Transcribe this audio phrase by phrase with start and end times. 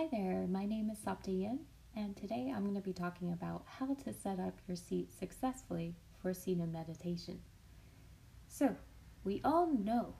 [0.00, 1.58] Hi there, my name is Saptayan,
[1.94, 5.94] and today I'm going to be talking about how to set up your seat successfully
[6.22, 7.38] for seated meditation.
[8.48, 8.76] So,
[9.24, 10.14] we all know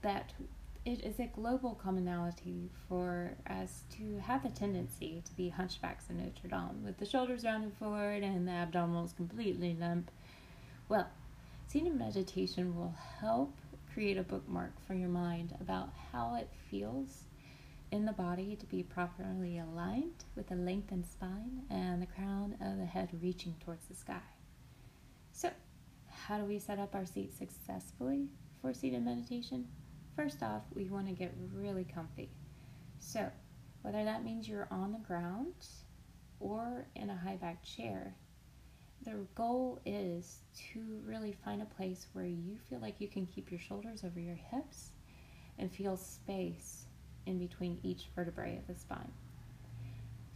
[0.00, 0.32] that
[0.86, 6.16] it is a global commonality for us to have a tendency to be hunchbacks in
[6.16, 10.10] Notre Dame, with the shoulders rounded forward and the abdominals completely limp.
[10.88, 11.08] Well,
[11.68, 13.52] seated meditation will help
[13.92, 17.25] create a bookmark for your mind about how it feels
[17.90, 22.78] in the body to be properly aligned with a lengthened spine and the crown of
[22.78, 24.20] the head reaching towards the sky.
[25.32, 25.50] So,
[26.08, 28.28] how do we set up our seat successfully
[28.60, 29.68] for seated meditation?
[30.16, 32.30] First off, we want to get really comfy.
[32.98, 33.30] So,
[33.82, 35.54] whether that means you're on the ground
[36.40, 38.16] or in a high back chair,
[39.04, 40.40] the goal is
[40.72, 44.18] to really find a place where you feel like you can keep your shoulders over
[44.18, 44.90] your hips
[45.58, 46.85] and feel space
[47.26, 49.12] in between each vertebrae of the spine.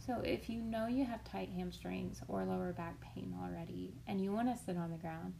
[0.05, 4.31] So, if you know you have tight hamstrings or lower back pain already and you
[4.31, 5.33] want to sit on the ground,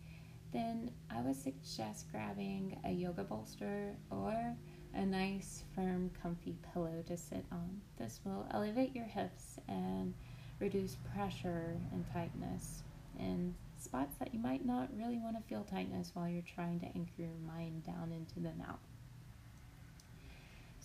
[0.53, 4.55] then I would suggest grabbing a yoga bolster or
[4.93, 7.81] a nice, firm, comfy pillow to sit on.
[7.97, 10.13] This will elevate your hips and
[10.59, 12.83] reduce pressure and tightness
[13.19, 16.85] in spots that you might not really want to feel tightness while you're trying to
[16.87, 18.77] anchor your mind down into the now.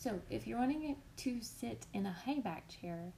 [0.07, 3.13] So, if you're wanting to sit in a high back chair,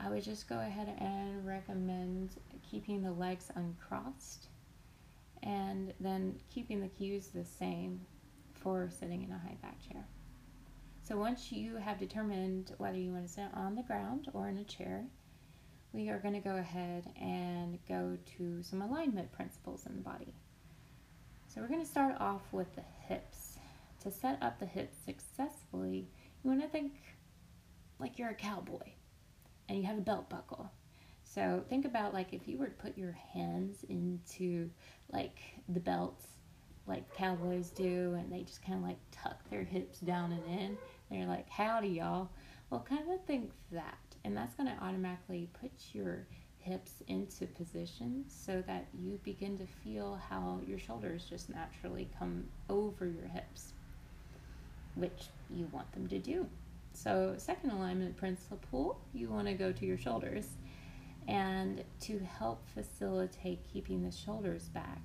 [0.00, 2.30] I would just go ahead and recommend
[2.62, 4.46] keeping the legs uncrossed
[5.42, 8.00] and then keeping the cues the same
[8.54, 10.02] for sitting in a high back chair.
[11.02, 14.56] So, once you have determined whether you want to sit on the ground or in
[14.56, 15.04] a chair,
[15.92, 20.32] we are going to go ahead and go to some alignment principles in the body.
[21.48, 23.41] So, we're going to start off with the hips
[24.02, 26.08] to set up the hips successfully,
[26.42, 26.92] you want to think
[27.98, 28.90] like you're a cowboy
[29.68, 30.70] and you have a belt buckle.
[31.24, 34.68] So think about like if you were to put your hands into
[35.10, 36.26] like the belts
[36.86, 40.78] like cowboys do and they just kind of like tuck their hips down and in.
[41.10, 42.28] They're like, howdy y'all.
[42.70, 43.98] Well, kind of think that.
[44.24, 46.26] And that's going to automatically put your
[46.58, 52.44] hips into position so that you begin to feel how your shoulders just naturally come
[52.70, 53.74] over your hips
[54.94, 56.46] which you want them to do.
[56.94, 60.46] So, second alignment principle, you want to go to your shoulders.
[61.28, 65.00] And to help facilitate keeping the shoulders back,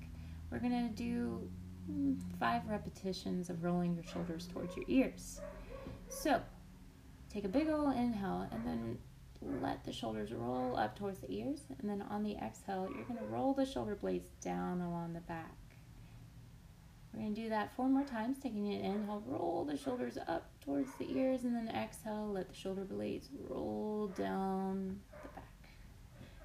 [0.52, 1.47] we're going to do
[1.90, 5.42] mm, five repetitions of rolling your shoulders towards your ears.
[6.09, 6.42] So,
[7.31, 8.97] take a big old inhale and then
[9.62, 11.62] let the shoulders roll up towards the ears.
[11.80, 15.22] And then on the exhale, you're going to roll the shoulder blades down along the
[15.22, 15.56] back.
[17.17, 20.51] We're going to do that four more times, taking an inhale, roll the shoulders up
[20.63, 25.69] towards the ears, and then exhale, let the shoulder blades roll down the back.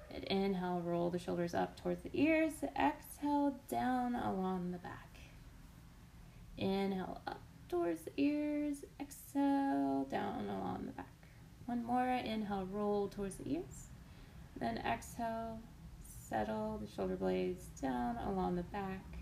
[0.09, 5.19] And inhale, roll the shoulders up towards the ears, exhale, down along the back.
[6.57, 11.27] Inhale, up towards the ears, exhale, down along the back.
[11.67, 13.89] One more, inhale, roll towards the ears,
[14.59, 15.59] then exhale,
[16.27, 19.12] settle the shoulder blades down along the back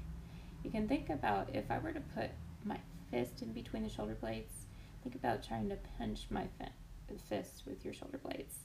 [0.63, 2.29] you can think about if I were to put
[2.63, 2.77] my
[3.09, 4.67] fist in between the shoulder blades,
[5.03, 6.47] think about trying to pinch my
[7.27, 8.55] fist with your shoulder blades.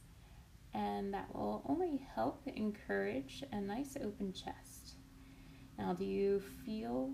[0.75, 4.97] And that will only help encourage a nice open chest.
[5.79, 7.12] Now, do you feel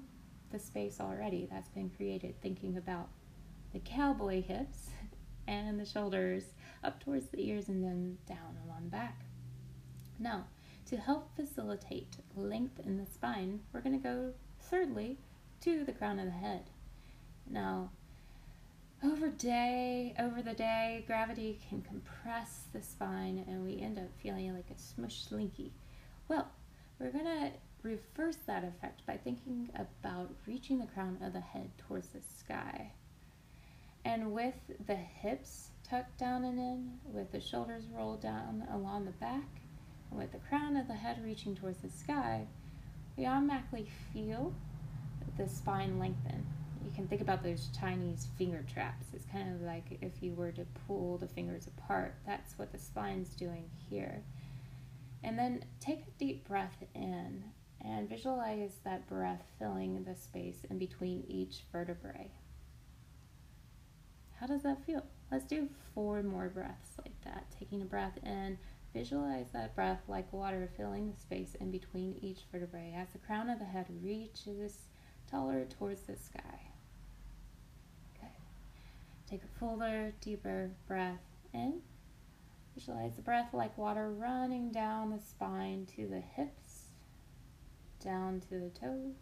[0.51, 3.09] the space already that's been created thinking about
[3.73, 4.91] the cowboy hips
[5.47, 6.45] and the shoulders
[6.85, 9.23] up towards the ears and then down along the back?
[10.19, 10.47] Now,
[10.87, 14.33] to help facilitate length in the spine, we're going to go
[14.71, 15.19] thirdly,
[15.63, 16.65] to the crown of the head.
[17.49, 17.91] Now,
[19.05, 24.55] over day, over the day, gravity can compress the spine and we end up feeling
[24.55, 25.73] like a smush slinky.
[26.29, 26.49] Well,
[26.99, 27.51] we're going to
[27.83, 32.93] reverse that effect by thinking about reaching the crown of the head towards the sky.
[34.05, 34.55] And with
[34.87, 39.49] the hips tucked down and in, with the shoulders rolled down along the back,
[40.11, 42.47] and with the crown of the head reaching towards the sky,
[43.17, 44.53] we automatically feel
[45.37, 46.47] the spine lengthen.
[46.85, 49.07] You can think about those Chinese finger traps.
[49.13, 52.15] It's kind of like if you were to pull the fingers apart.
[52.27, 54.23] That's what the spine's doing here.
[55.23, 57.45] And then take a deep breath in
[57.81, 62.31] and visualize that breath filling the space in between each vertebrae.
[64.39, 65.05] How does that feel?
[65.31, 67.47] Let's do four more breaths like that.
[67.57, 68.59] Taking a breath in
[68.95, 73.49] Visualize that breath like water filling the space in between each vertebrae as the crown
[73.49, 74.89] of the head reaches
[75.31, 76.61] taller towards the sky.
[78.21, 78.29] Good.
[79.29, 81.21] Take a fuller, deeper breath
[81.55, 81.81] in
[82.75, 86.87] Visualize the breath like water running down the spine to the hips,
[88.03, 89.13] down to the toes.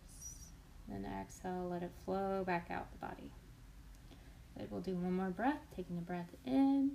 [0.89, 3.33] Then exhale, let it flow back out the body.
[4.57, 6.93] Good, we'll do one more breath, taking the breath in,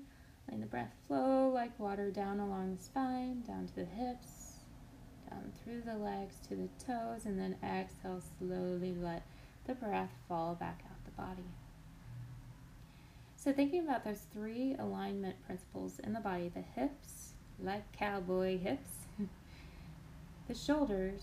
[0.55, 4.59] letting the breath flow like water down along the spine, down to the hips,
[5.29, 9.23] down through the legs to the toes, and then exhale, slowly let
[9.67, 11.49] the breath fall back out the body.
[13.35, 18.91] So, thinking about those three alignment principles in the body the hips, like cowboy hips,
[20.47, 21.21] the shoulders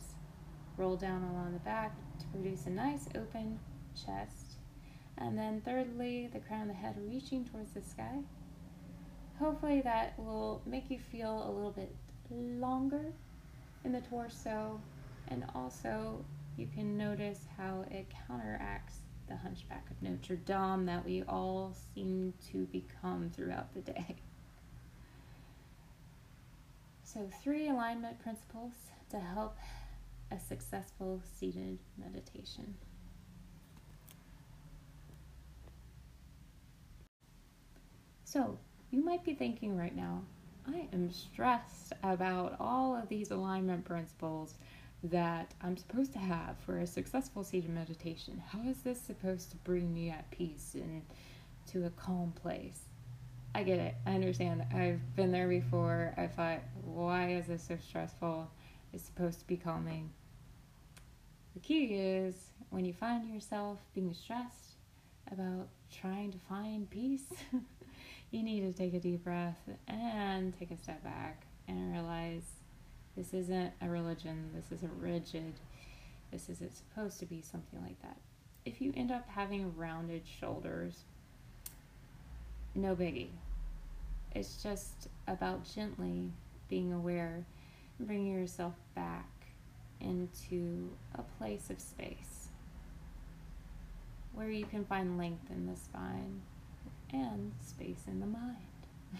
[0.77, 3.59] roll down along the back to produce a nice open
[3.95, 4.59] chest,
[5.17, 8.19] and then thirdly, the crown of the head reaching towards the sky.
[9.43, 11.93] Hopefully, that will make you feel a little bit
[12.31, 13.13] longer
[13.85, 14.81] in the torso,
[15.27, 16.25] and also
[16.57, 18.99] you can notice how it counteracts
[19.29, 24.15] the hunchback of Notre Dame that we all seem to become throughout the day.
[27.03, 28.75] So, three alignment principles
[29.11, 29.57] to help
[30.31, 32.77] a successful seated meditation.
[38.25, 38.61] So,
[38.93, 40.23] you might be thinking right now,
[40.69, 44.55] I am stressed about all of these alignment principles
[45.03, 48.41] that I'm supposed to have for a successful seated meditation.
[48.51, 51.03] How is this supposed to bring me at peace and
[51.69, 52.81] to a calm place?
[53.55, 53.95] I get it.
[54.07, 54.65] I understand.
[54.73, 56.15] I've been there before.
[56.19, 58.49] I thought, why is this so stressful?
[58.93, 60.11] It's supposed to be calming.
[61.55, 62.35] The key is
[62.69, 64.77] when you find yourself being stressed
[65.31, 65.69] about
[66.01, 67.27] trying to find peace,
[68.31, 72.43] you need to take a deep breath and take a step back and realize
[73.17, 74.51] this isn't a religion.
[74.55, 75.55] This isn't rigid.
[76.31, 78.17] This isn't supposed to be something like that.
[78.65, 81.05] If you end up having rounded shoulders,
[82.75, 83.31] no biggie.
[84.35, 86.31] It's just about gently
[86.69, 87.45] being aware
[87.99, 89.29] and bringing yourself back
[90.01, 92.32] into a place of space
[94.35, 96.41] where you can find length in the spine
[97.13, 98.57] and space in the mind.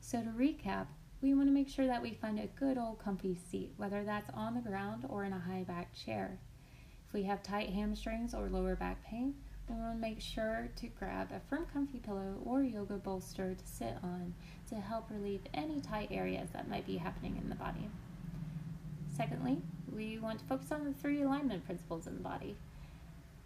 [0.00, 0.86] So, to recap,
[1.22, 4.28] we want to make sure that we find a good old comfy seat, whether that's
[4.34, 6.38] on the ground or in a high back chair.
[7.08, 9.34] If we have tight hamstrings or lower back pain,
[9.68, 13.66] we want to make sure to grab a firm, comfy pillow or yoga bolster to
[13.66, 14.34] sit on
[14.68, 17.88] to help relieve any tight areas that might be happening in the body.
[19.16, 19.62] Secondly,
[19.94, 22.56] we want to focus on the three alignment principles in the body.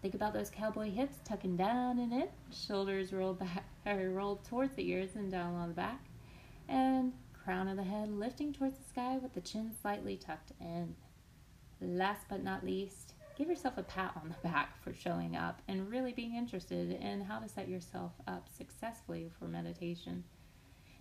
[0.00, 4.74] Think about those cowboy hips tucking down and in, shoulders rolled back or rolled towards
[4.74, 6.04] the ears and down on the back
[6.68, 10.94] and crown of the head lifting towards the sky with the chin slightly tucked in.
[11.80, 15.90] Last but not least, give yourself a pat on the back for showing up and
[15.90, 20.24] really being interested in how to set yourself up successfully for meditation.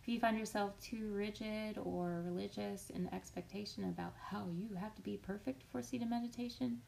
[0.08, 5.02] If you find yourself too rigid or religious in expectation about how you have to
[5.02, 6.80] be perfect for seated meditation,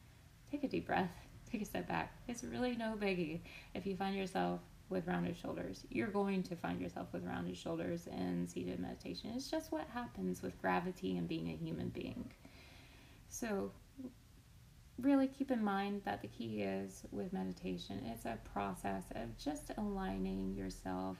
[0.50, 1.10] take a deep breath,
[1.52, 2.14] take a step back.
[2.28, 3.40] It's really no biggie
[3.74, 5.84] if you find yourself with rounded shoulders.
[5.90, 9.32] You're going to find yourself with rounded shoulders in seated meditation.
[9.36, 12.32] It's just what happens with gravity and being a human being.
[13.28, 13.70] So,
[14.98, 19.72] really keep in mind that the key is with meditation, it's a process of just
[19.76, 21.18] aligning yourself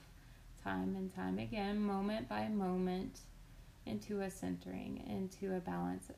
[0.62, 3.20] time and time again, moment by moment,
[3.86, 6.10] into a centering, into a balance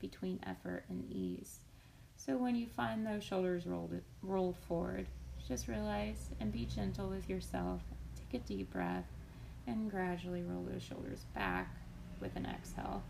[0.00, 1.58] between effort and ease.
[2.16, 5.06] So when you find those shoulders rolled rolled forward,
[5.46, 7.80] just realize and be gentle with yourself.
[8.16, 9.06] Take a deep breath
[9.66, 11.74] and gradually roll those shoulders back
[12.20, 13.02] with an exhale.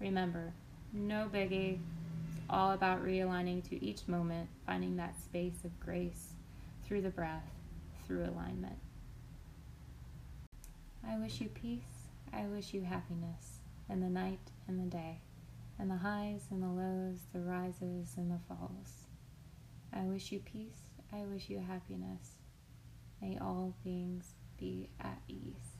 [0.00, 0.52] Remember,
[0.92, 1.78] no biggie.
[2.28, 6.32] It's all about realigning to each moment, finding that space of grace
[6.84, 7.48] through the breath,
[8.06, 8.78] through alignment.
[11.12, 12.08] I wish you peace.
[12.32, 13.58] I wish you happiness
[13.90, 15.20] in the night and the day,
[15.78, 19.04] and the highs and the lows, the rises and the falls.
[19.92, 20.80] I wish you peace.
[21.12, 22.38] I wish you happiness.
[23.20, 25.71] May all beings be at ease.